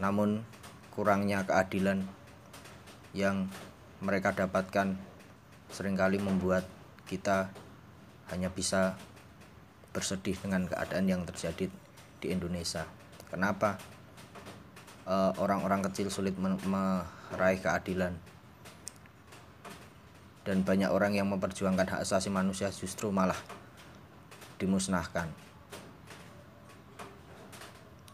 Namun 0.00 0.40
kurangnya 1.00 1.48
keadilan 1.48 2.04
yang 3.16 3.48
mereka 4.04 4.36
dapatkan 4.36 5.00
sering 5.72 5.96
kali 5.96 6.20
membuat 6.20 6.68
kita 7.08 7.48
hanya 8.28 8.52
bisa 8.52 9.00
bersedih 9.96 10.36
dengan 10.36 10.68
keadaan 10.68 11.08
yang 11.08 11.24
terjadi 11.24 11.72
di 12.20 12.26
Indonesia. 12.28 12.84
Kenapa 13.32 13.80
eh, 15.08 15.32
orang-orang 15.40 15.80
uh, 15.80 15.84
kecil 15.88 16.12
sulit 16.12 16.36
meraih 16.36 17.64
keadilan 17.64 18.12
dan 20.44 20.60
banyak 20.68 20.92
orang 20.92 21.16
yang 21.16 21.32
memperjuangkan 21.32 21.96
hak 21.96 22.00
asasi 22.04 22.28
manusia 22.28 22.68
justru 22.68 23.08
malah 23.08 23.40
dimusnahkan. 24.60 25.32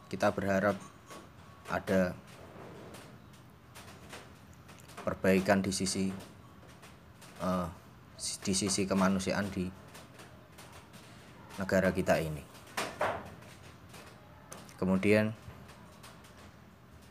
Kita 0.07 0.31
berharap 0.31 0.79
ada 1.67 2.15
perbaikan 5.07 5.63
di 5.63 5.71
sisi 5.71 6.11
uh, 7.39 7.71
di 8.43 8.55
sisi 8.59 8.91
kemanusiaan 8.91 9.47
di 9.55 9.71
negara 11.63 11.95
kita 11.95 12.19
ini. 12.19 12.43
Kemudian 14.75 15.31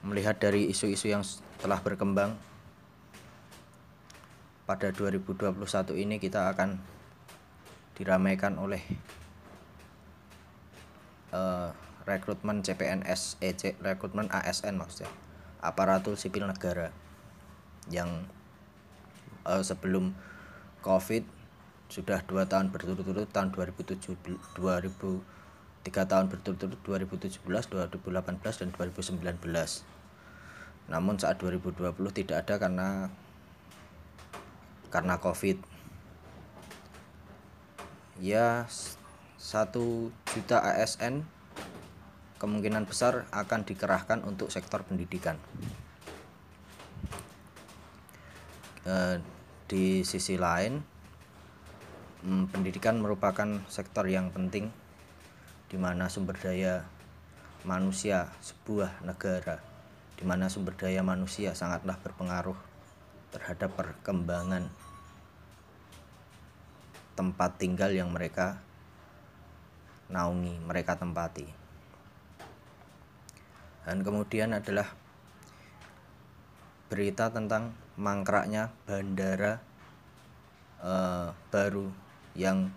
melihat 0.03 0.35
dari 0.35 0.67
isu-isu 0.67 1.07
yang 1.07 1.23
telah 1.63 1.79
berkembang 1.79 2.35
pada 4.67 4.91
2021 4.91 5.55
ini 5.95 6.19
kita 6.19 6.51
akan 6.51 6.77
diramaikan 7.95 8.59
oleh 8.59 8.83
uh, 11.31 11.71
rekrutmen 12.03 12.59
CPNS, 12.59 13.39
EC, 13.39 13.79
rekrutmen 13.79 14.27
ASN 14.29 14.77
maksudnya, 14.77 15.09
aparatur 15.63 16.19
sipil 16.19 16.43
negara 16.45 16.91
yang 17.89 18.25
uh, 19.45 19.61
sebelum 19.61 20.13
COVID 20.81 21.23
sudah 21.89 22.21
dua 22.25 22.49
tahun 22.49 22.73
berturut-turut 22.73 23.29
tahun 23.29 23.53
2007 23.53 24.17
2000 24.57 24.89
tiga 25.85 26.01
tahun 26.09 26.33
berturut-turut 26.33 26.81
2017 26.81 27.45
2018 27.45 28.41
dan 28.41 28.69
2019 28.73 29.21
namun 30.89 31.17
saat 31.17 31.37
2020 31.41 31.93
tidak 32.13 32.45
ada 32.45 32.61
karena 32.61 32.89
karena 34.93 35.17
covid. 35.17 35.57
Ya 38.21 38.69
satu 39.35 40.09
juta 40.31 40.63
ASN 40.63 41.27
kemungkinan 42.39 42.87
besar 42.87 43.27
akan 43.33 43.67
dikerahkan 43.67 44.23
untuk 44.23 44.49
sektor 44.49 44.87
pendidikan 44.87 45.35
e, 48.85 49.19
di 49.65 50.05
sisi 50.05 50.37
lain 50.37 50.79
hmm, 52.23 52.53
pendidikan 52.53 53.01
merupakan 53.01 53.59
sektor 53.67 54.05
yang 54.05 54.29
penting 54.29 54.69
di 55.67 55.77
mana 55.81 56.07
sumber 56.07 56.37
daya 56.37 56.85
manusia 57.65 58.29
sebuah 58.39 59.01
negara 59.01 59.59
di 60.15 60.23
mana 60.23 60.47
sumber 60.47 60.77
daya 60.77 61.03
manusia 61.03 61.51
sangatlah 61.57 61.99
berpengaruh 61.99 62.55
terhadap 63.35 63.73
perkembangan 63.75 64.71
tempat 67.19 67.59
tinggal 67.59 67.91
yang 67.91 68.11
mereka 68.11 68.59
naungi, 70.11 70.59
mereka 70.61 70.99
tempati. 70.99 71.47
Dan 73.85 74.01
kemudian 74.03 74.51
adalah 74.51 74.91
berita 76.91 77.31
tentang 77.31 77.73
mangkraknya 77.95 78.75
bandara 78.83 79.63
eh, 80.83 81.29
baru 81.51 81.87
yang 82.35 82.71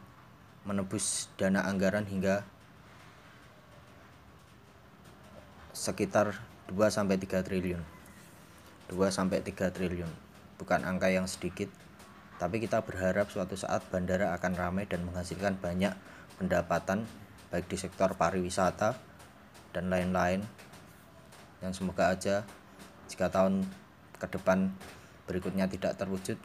menebus 0.62 1.32
dana 1.34 1.66
anggaran 1.66 2.06
hingga 2.06 2.46
sekitar 5.74 6.38
2 6.68 6.74
sampai 6.90 7.16
3 7.16 7.40
triliun. 7.46 7.82
2 8.90 8.98
sampai 9.08 9.40
3 9.40 9.70
triliun. 9.70 10.10
Bukan 10.58 10.82
angka 10.82 11.08
yang 11.08 11.30
sedikit, 11.30 11.70
tapi 12.36 12.58
kita 12.58 12.82
berharap 12.82 13.30
suatu 13.30 13.54
saat 13.54 13.86
bandara 13.88 14.34
akan 14.34 14.52
ramai 14.58 14.84
dan 14.90 15.06
menghasilkan 15.06 15.58
banyak 15.58 15.94
pendapatan 16.36 17.06
baik 17.48 17.70
di 17.70 17.78
sektor 17.80 18.12
pariwisata 18.18 18.98
dan 19.72 19.88
lain-lain. 19.88 20.44
Dan 21.58 21.70
semoga 21.74 22.14
aja 22.14 22.44
jika 23.08 23.32
tahun 23.32 23.64
ke 24.18 24.26
depan 24.34 24.70
berikutnya 25.28 25.68
tidak 25.68 26.00
terwujud. 26.00 26.40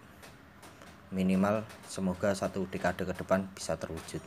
Minimal 1.15 1.63
semoga 1.87 2.35
satu 2.35 2.67
dekade 2.67 3.07
ke 3.07 3.15
depan 3.15 3.47
bisa 3.55 3.79
terwujud. 3.79 4.19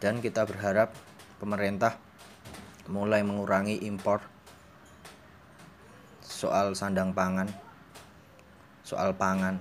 Dan 0.00 0.24
kita 0.24 0.48
berharap 0.48 0.96
pemerintah 1.36 2.00
mulai 2.88 3.20
mengurangi 3.20 3.84
impor 3.84 4.24
soal 6.24 6.72
sandang 6.72 7.12
pangan 7.12 7.66
soal 8.86 9.18
pangan. 9.18 9.58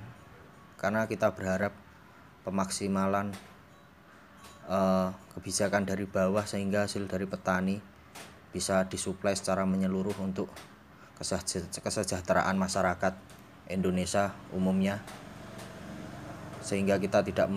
Karena 0.78 1.10
kita 1.10 1.34
berharap 1.34 1.74
pemaksimalan 2.46 3.34
uh, 4.70 5.14
kebijakan 5.38 5.86
dari 5.86 6.06
bawah 6.10 6.46
sehingga 6.46 6.86
hasil 6.86 7.06
dari 7.06 7.26
petani 7.30 7.78
bisa 8.56 8.88
disuplai 8.88 9.36
secara 9.36 9.68
menyeluruh 9.68 10.16
untuk 10.24 10.48
kesejahteraan 11.76 12.56
masyarakat 12.56 13.14
Indonesia 13.72 14.36
umumnya 14.52 15.04
sehingga 16.66 16.98
kita 16.98 17.22
tidak 17.22 17.48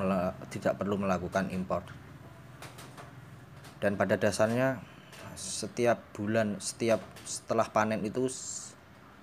tidak 0.52 0.74
perlu 0.76 1.00
melakukan 1.00 1.48
impor. 1.48 1.80
Dan 3.80 3.94
pada 3.94 4.20
dasarnya 4.20 4.82
setiap 5.38 6.02
bulan 6.12 6.58
setiap 6.58 7.00
setelah 7.22 7.70
panen 7.70 8.02
itu 8.04 8.26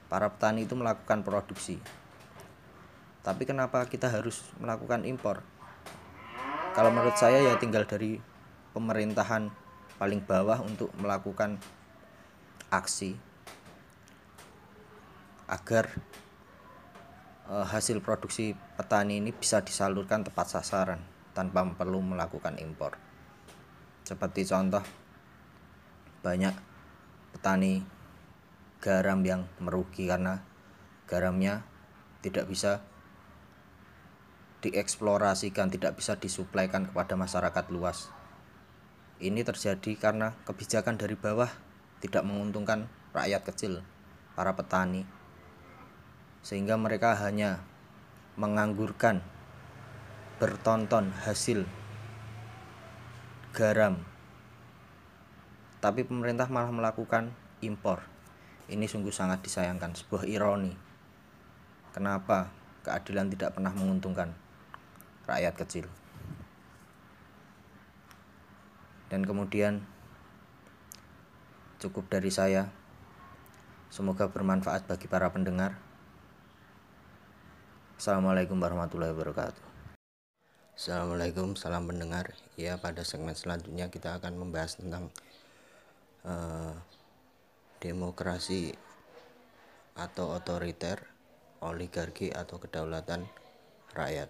para 0.08 0.32
petani 0.32 0.66
itu 0.66 0.74
melakukan 0.74 1.22
produksi. 1.22 1.78
Tapi 3.22 3.44
kenapa 3.46 3.86
kita 3.86 4.10
harus 4.10 4.42
melakukan 4.58 5.06
impor 5.06 5.44
kalau 6.76 6.92
menurut 6.92 7.16
saya 7.16 7.40
ya 7.40 7.56
tinggal 7.56 7.88
dari 7.88 8.20
pemerintahan 8.76 9.48
paling 9.96 10.20
bawah 10.20 10.60
untuk 10.60 10.92
melakukan 11.00 11.56
aksi 12.68 13.16
agar 15.48 15.88
uh, 17.48 17.64
hasil 17.64 18.04
produksi 18.04 18.60
petani 18.76 19.24
ini 19.24 19.32
bisa 19.32 19.64
disalurkan 19.64 20.28
tepat 20.28 20.52
sasaran 20.52 21.00
tanpa 21.32 21.64
perlu 21.64 22.04
melakukan 22.04 22.60
impor. 22.60 23.00
Seperti 24.04 24.44
contoh 24.44 24.84
banyak 26.28 26.52
petani 27.32 27.88
garam 28.84 29.24
yang 29.24 29.48
merugi 29.64 30.12
karena 30.12 30.44
garamnya 31.08 31.64
tidak 32.20 32.52
bisa 32.52 32.84
dieksplorasikan, 34.64 35.72
tidak 35.72 36.00
bisa 36.00 36.16
disuplaikan 36.16 36.88
kepada 36.88 37.18
masyarakat 37.20 37.66
luas. 37.72 38.12
Ini 39.20 39.42
terjadi 39.48 39.96
karena 39.96 40.36
kebijakan 40.44 41.00
dari 41.00 41.16
bawah 41.16 41.48
tidak 42.04 42.28
menguntungkan 42.28 42.92
rakyat 43.16 43.48
kecil, 43.48 43.80
para 44.36 44.52
petani, 44.54 45.08
sehingga 46.44 46.76
mereka 46.76 47.16
hanya 47.16 47.64
menganggurkan 48.36 49.24
bertonton 50.36 51.16
hasil 51.24 51.64
garam, 53.56 54.04
tapi 55.80 56.04
pemerintah 56.04 56.52
malah 56.52 56.76
melakukan 56.76 57.32
impor. 57.64 58.04
Ini 58.68 58.84
sungguh 58.84 59.16
sangat 59.16 59.46
disayangkan, 59.48 59.96
sebuah 59.96 60.28
ironi. 60.28 60.76
Kenapa 61.96 62.52
keadilan 62.84 63.32
tidak 63.32 63.56
pernah 63.56 63.72
menguntungkan 63.72 64.36
rakyat 65.26 65.54
kecil? 65.58 65.88
dan 69.06 69.22
kemudian 69.22 69.86
cukup 71.78 72.10
dari 72.10 72.34
saya 72.34 72.74
semoga 73.94 74.28
bermanfaat 74.28 74.90
bagi 74.90 75.06
para 75.06 75.30
pendengar 75.30 75.78
Assalamualaikum 77.96 78.60
warahmatullahi 78.60 79.16
wabarakatuh. 79.16 79.64
Assalamualaikum, 80.76 81.56
salam 81.56 81.88
pendengar. 81.88 82.36
Ya, 82.60 82.76
pada 82.76 83.08
segmen 83.08 83.40
selanjutnya 83.40 83.88
kita 83.88 84.20
akan 84.20 84.36
membahas 84.36 84.76
tentang 84.76 85.08
uh, 86.28 86.76
demokrasi 87.80 88.76
atau 89.96 90.36
otoriter, 90.36 91.08
oligarki 91.64 92.36
atau 92.36 92.60
kedaulatan 92.60 93.32
rakyat. 93.96 94.28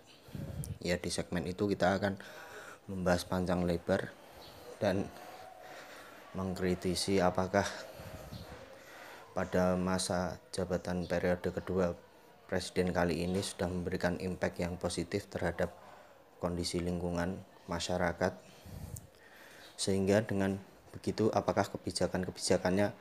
Ya, 0.86 1.02
di 1.02 1.10
segmen 1.10 1.50
itu 1.50 1.66
kita 1.66 1.98
akan 1.98 2.22
membahas 2.86 3.26
panjang 3.26 3.66
lebar 3.66 4.14
dan 4.78 5.10
mengkritisi 6.38 7.18
apakah 7.24 7.66
pada 9.34 9.76
masa 9.76 10.38
jabatan 10.54 11.10
periode 11.10 11.50
kedua 11.52 11.98
presiden 12.46 12.94
kali 12.94 13.26
ini 13.26 13.42
sudah 13.42 13.66
memberikan 13.66 14.22
impact 14.22 14.62
yang 14.62 14.78
positif 14.78 15.26
terhadap 15.28 15.74
kondisi 16.38 16.78
lingkungan 16.78 17.42
masyarakat. 17.66 18.38
Sehingga 19.76 20.24
dengan 20.24 20.62
begitu 20.94 21.28
apakah 21.34 21.68
kebijakan-kebijakannya 21.68 22.94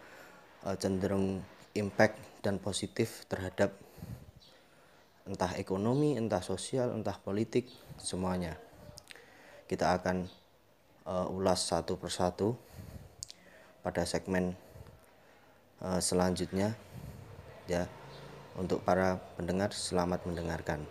uh, 0.67 0.77
cenderung 0.81 1.45
impact 1.77 2.19
dan 2.41 2.59
positif 2.59 3.29
terhadap 3.29 3.77
entah 5.25 5.57
ekonomi, 5.57 6.21
entah 6.21 6.45
sosial, 6.45 6.93
entah 6.93 7.17
politik, 7.17 7.69
semuanya. 7.97 8.61
Kita 9.65 9.97
akan 9.97 10.29
uh, 11.09 11.27
ulas 11.33 11.65
satu 11.65 11.97
persatu 11.97 12.57
pada 13.81 14.05
segmen 14.05 14.53
uh, 15.81 16.01
selanjutnya 16.01 16.77
ya 17.65 17.89
untuk 18.55 18.85
para 18.87 19.19
pendengar, 19.35 19.75
selamat 19.75 20.29
mendengarkan. 20.31 20.87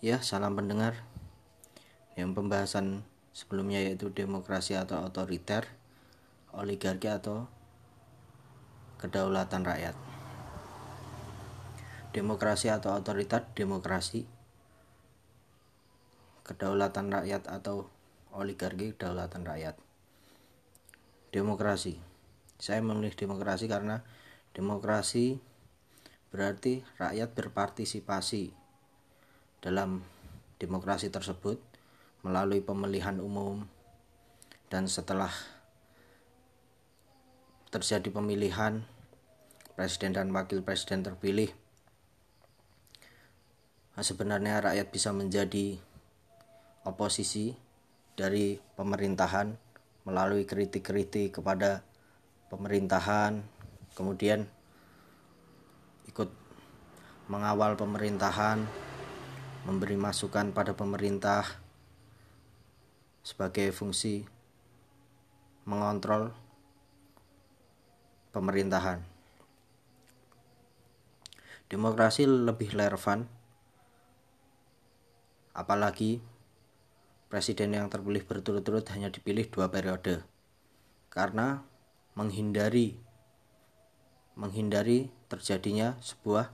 Ya, 0.00 0.20
salam 0.24 0.56
pendengar. 0.56 1.04
Yang 2.14 2.30
pembahasan 2.38 2.86
sebelumnya 3.34 3.82
yaitu 3.82 4.08
demokrasi 4.08 4.78
atau 4.78 5.02
otoriter, 5.04 5.66
oligarki 6.54 7.10
atau 7.10 7.50
kedaulatan 9.02 9.66
rakyat. 9.66 10.13
Demokrasi 12.14 12.70
atau 12.70 12.94
otoriter, 12.94 13.42
demokrasi, 13.58 14.22
kedaulatan 16.46 17.10
rakyat 17.10 17.50
atau 17.50 17.90
oligarki, 18.30 18.94
kedaulatan 18.94 19.42
rakyat. 19.42 19.74
Demokrasi. 21.34 21.98
Saya 22.62 22.78
memilih 22.78 23.18
demokrasi 23.18 23.66
karena 23.66 24.06
Demokrasi 24.54 25.34
berarti 26.30 26.86
rakyat 26.94 27.34
berpartisipasi 27.34 28.54
dalam 29.58 30.06
demokrasi 30.62 31.10
tersebut 31.10 31.58
melalui 32.22 32.62
pemilihan 32.62 33.18
umum 33.18 33.66
dan 34.70 34.86
setelah 34.86 35.34
terjadi 37.74 38.14
pemilihan 38.14 38.86
presiden 39.74 40.14
dan 40.14 40.30
wakil 40.30 40.62
presiden 40.62 41.02
terpilih 41.02 41.50
sebenarnya 44.02 44.64
rakyat 44.64 44.88
bisa 44.90 45.14
menjadi 45.14 45.78
oposisi 46.82 47.54
dari 48.18 48.58
pemerintahan 48.74 49.54
melalui 50.08 50.48
kritik-kritik 50.48 51.38
kepada 51.38 51.86
pemerintahan 52.50 53.44
kemudian 53.94 54.50
ikut 56.10 56.30
mengawal 57.30 57.78
pemerintahan, 57.78 58.68
memberi 59.64 59.96
masukan 59.96 60.52
pada 60.52 60.76
pemerintah 60.76 61.46
sebagai 63.24 63.72
fungsi 63.72 64.28
mengontrol 65.64 66.36
pemerintahan. 68.36 69.00
Demokrasi 71.72 72.28
lebih 72.28 72.76
relevan 72.76 73.24
apalagi 75.54 76.18
presiden 77.30 77.78
yang 77.78 77.86
terpilih 77.86 78.26
berturut-turut 78.26 78.84
hanya 78.90 79.08
dipilih 79.08 79.46
dua 79.48 79.70
periode 79.70 80.26
karena 81.08 81.62
menghindari 82.18 82.98
menghindari 84.34 85.14
terjadinya 85.30 85.94
sebuah 86.02 86.50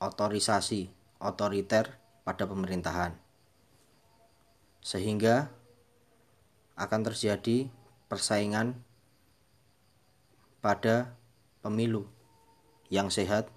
otorisasi 0.00 0.88
otoriter 1.20 2.00
pada 2.24 2.48
pemerintahan. 2.48 3.12
Sehingga 4.80 5.52
akan 6.76 7.00
terjadi 7.04 7.68
persaingan 8.08 8.76
pada 10.64 11.16
pemilu 11.60 12.08
yang 12.88 13.08
sehat 13.08 13.48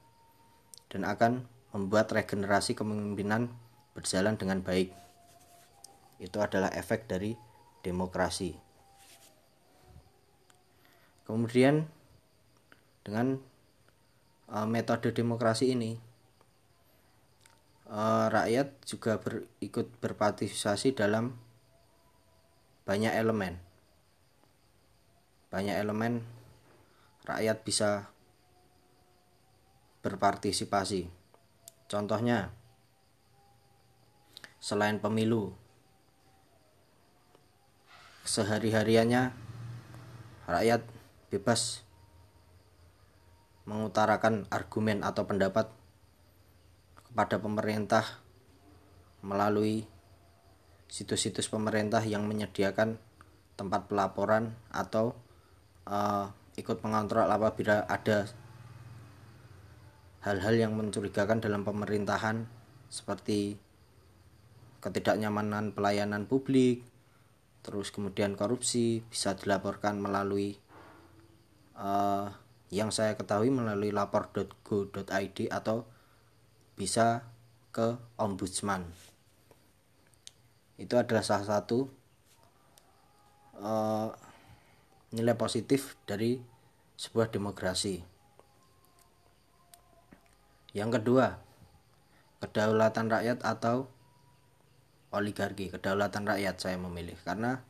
dan 0.87 1.03
akan 1.03 1.47
membuat 1.75 2.11
regenerasi 2.11 2.75
kepemimpinan 2.75 3.51
berjalan 3.97 4.37
dengan 4.37 4.61
baik. 4.61 4.93
Itu 6.21 6.37
adalah 6.37 6.69
efek 6.77 7.09
dari 7.09 7.33
demokrasi. 7.81 8.53
Kemudian 11.25 11.89
dengan 13.01 13.41
uh, 14.51 14.67
metode 14.67 15.11
demokrasi 15.11 15.73
ini 15.73 15.97
uh, 17.87 18.27
rakyat 18.31 18.83
juga 18.83 19.19
ber, 19.19 19.47
ikut 19.63 19.87
berpartisipasi 19.99 20.95
dalam 20.95 21.35
banyak 22.87 23.11
elemen 23.15 23.59
banyak 25.47 25.75
elemen 25.79 26.23
rakyat 27.23 27.63
bisa 27.63 28.11
berpartisipasi 30.03 31.07
contohnya 31.87 32.51
selain 34.67 34.99
pemilu. 34.99 35.55
Sehari-hariannya 38.27 39.31
rakyat 40.43 40.83
bebas 41.31 41.87
mengutarakan 43.63 44.43
argumen 44.51 45.07
atau 45.07 45.23
pendapat 45.23 45.71
kepada 46.99 47.39
pemerintah 47.39 48.03
melalui 49.23 49.87
situs-situs 50.91 51.47
pemerintah 51.47 52.03
yang 52.03 52.27
menyediakan 52.27 52.99
tempat 53.55 53.87
pelaporan 53.87 54.51
atau 54.67 55.15
uh, 55.87 56.27
ikut 56.59 56.83
mengontrol 56.83 57.31
apabila 57.31 57.87
ada 57.87 58.27
hal-hal 60.27 60.59
yang 60.59 60.75
mencurigakan 60.75 61.39
dalam 61.39 61.63
pemerintahan 61.63 62.43
seperti 62.91 63.63
ketidaknyamanan 64.79 65.73
pelayanan 65.73 66.29
publik, 66.29 66.85
terus 67.65 67.89
kemudian 67.89 68.37
korupsi 68.37 69.03
bisa 69.09 69.33
dilaporkan 69.35 69.99
melalui 69.99 70.55
uh, 71.75 72.29
yang 72.71 72.91
saya 72.91 73.15
ketahui 73.15 73.51
melalui 73.51 73.95
lapor.go.id 73.95 75.37
atau 75.49 75.87
bisa 76.77 77.25
ke 77.71 77.97
ombudsman. 78.19 78.85
Itu 80.77 80.93
adalah 80.99 81.25
salah 81.25 81.47
satu 81.57 81.89
uh, 83.57 84.13
nilai 85.15 85.33
positif 85.33 85.97
dari 86.05 86.37
sebuah 86.97 87.33
demokrasi. 87.33 88.03
Yang 90.77 91.01
kedua 91.01 91.41
kedaulatan 92.43 93.09
rakyat 93.09 93.39
atau 93.41 93.89
oligarki 95.11 95.71
kedaulatan 95.71 96.27
rakyat 96.27 96.55
saya 96.59 96.75
memilih 96.75 97.15
karena 97.23 97.63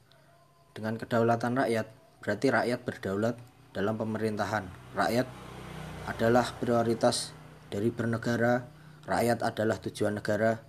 dengan 0.74 0.98
kedaulatan 0.98 1.58
rakyat 1.58 1.88
berarti 2.22 2.48
rakyat 2.54 2.80
berdaulat 2.86 3.36
dalam 3.74 3.98
pemerintahan. 3.98 4.66
Rakyat 4.98 5.28
adalah 6.10 6.50
prioritas 6.58 7.34
dari 7.70 7.94
bernegara, 7.94 8.66
rakyat 9.06 9.46
adalah 9.46 9.78
tujuan 9.78 10.18
negara, 10.18 10.62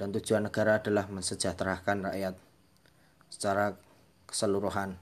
dan 0.00 0.14
tujuan 0.14 0.48
negara 0.48 0.80
adalah 0.80 1.10
mensejahterakan 1.12 2.08
rakyat 2.08 2.34
secara 3.28 3.76
keseluruhan. 4.24 4.96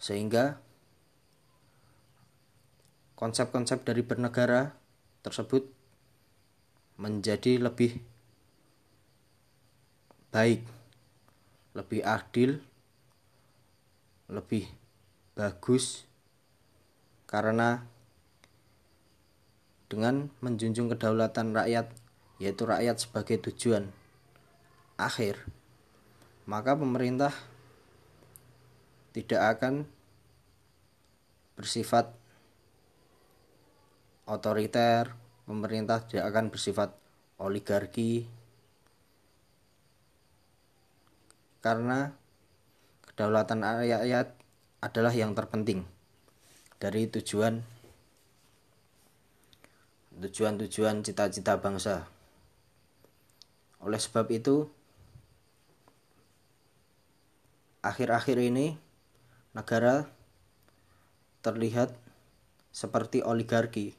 Sehingga 0.00 0.60
konsep-konsep 3.16 3.84
dari 3.84 4.00
bernegara 4.04 4.76
tersebut 5.24 5.68
menjadi 6.96 7.60
lebih 7.60 8.00
baik, 10.36 10.68
lebih 11.72 12.04
adil, 12.04 12.60
lebih 14.28 14.68
bagus 15.32 16.04
karena 17.24 17.88
dengan 19.88 20.28
menjunjung 20.44 20.92
kedaulatan 20.92 21.56
rakyat, 21.56 21.88
yaitu 22.36 22.68
rakyat 22.68 23.00
sebagai 23.00 23.48
tujuan 23.48 23.88
akhir, 25.00 25.40
maka 26.44 26.76
pemerintah 26.76 27.32
tidak 29.16 29.56
akan 29.56 29.88
bersifat 31.56 32.12
otoriter, 34.28 35.16
pemerintah 35.48 36.04
tidak 36.04 36.28
akan 36.28 36.52
bersifat 36.52 36.92
oligarki 37.40 38.35
karena 41.64 42.12
kedaulatan 43.12 43.64
rakyat 43.64 44.36
adalah 44.84 45.12
yang 45.12 45.32
terpenting 45.32 45.88
dari 46.76 47.08
tujuan 47.08 47.64
tujuan-tujuan 50.16 51.04
cita-cita 51.04 51.60
bangsa. 51.60 52.08
Oleh 53.84 54.00
sebab 54.00 54.32
itu, 54.32 54.64
akhir-akhir 57.84 58.40
ini 58.40 58.80
negara 59.52 60.08
terlihat 61.44 61.92
seperti 62.72 63.20
oligarki 63.20 63.96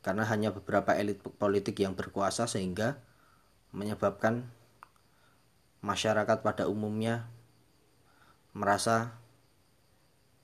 karena 0.00 0.24
hanya 0.28 0.48
beberapa 0.52 0.96
elit 0.96 1.20
politik 1.20 1.76
yang 1.80 1.92
berkuasa 1.92 2.48
sehingga 2.48 2.96
menyebabkan 3.70 4.48
masyarakat 5.80 6.44
pada 6.44 6.68
umumnya 6.68 7.28
merasa 8.52 9.16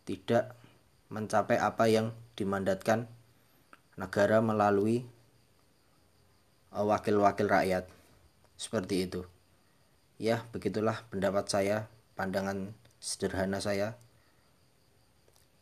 tidak 0.06 0.54
mencapai 1.10 1.58
apa 1.58 1.90
yang 1.90 2.14
dimandatkan 2.38 3.10
negara 3.98 4.38
melalui 4.44 5.08
uh, 6.72 6.84
wakil-wakil 6.84 7.48
rakyat. 7.48 7.84
Seperti 8.56 9.08
itu. 9.08 9.24
Ya, 10.16 10.44
begitulah 10.54 11.04
pendapat 11.12 11.44
saya, 11.48 11.76
pandangan 12.16 12.72
sederhana 13.02 13.60
saya. 13.60 13.98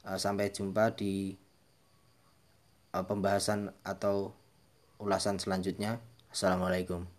Uh, 0.05 0.21
sampai 0.21 0.53
jumpa 0.53 0.93
di 0.95 1.41
uh, 2.93 3.03
pembahasan 3.03 3.73
atau 3.83 4.37
ulasan 5.01 5.41
selanjutnya. 5.41 5.99
Assalamualaikum. 6.31 7.14